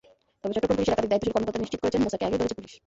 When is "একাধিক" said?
0.95-1.09